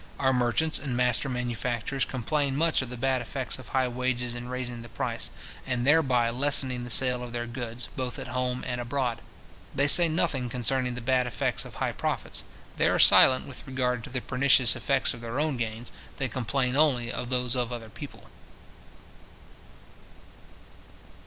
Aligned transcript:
Our 0.19 0.33
merchants 0.33 0.79
and 0.79 0.97
master 0.97 1.29
manufacturers 1.29 2.05
complain 2.05 2.55
much 2.55 2.81
of 2.81 2.89
the 2.89 2.97
bad 2.97 3.21
effects 3.21 3.59
of 3.59 3.67
high 3.69 3.87
wages 3.87 4.33
in 4.33 4.49
raising 4.49 4.81
the 4.81 4.89
price, 4.89 5.29
and 5.63 5.85
thereby 5.85 6.31
lessening 6.31 6.83
the 6.83 6.89
sale 6.89 7.21
of 7.21 7.33
their 7.33 7.45
goods, 7.45 7.87
both 7.95 8.17
at 8.17 8.29
home 8.29 8.63
and 8.65 8.81
abroad. 8.81 9.21
They 9.75 9.85
say 9.85 10.09
nothing 10.09 10.49
concerning 10.49 10.95
the 10.95 11.01
bad 11.01 11.27
effects 11.27 11.65
of 11.65 11.75
high 11.75 11.91
profits; 11.91 12.43
they 12.77 12.89
are 12.89 12.97
silent 12.97 13.45
with 13.45 13.67
regard 13.67 14.03
to 14.05 14.09
the 14.09 14.21
pernicious 14.21 14.75
effects 14.75 15.13
of 15.13 15.21
their 15.21 15.39
own 15.39 15.55
gains; 15.55 15.91
they 16.17 16.27
complain 16.27 16.75
only 16.75 17.11
of 17.11 17.29
those 17.29 17.55
of 17.55 17.71
other 17.71 17.89
people. 17.91 18.25